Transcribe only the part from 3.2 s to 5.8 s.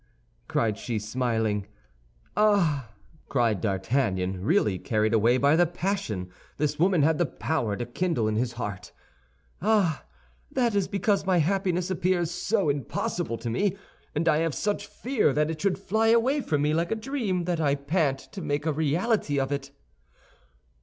cried D'Artagnan, really carried away by the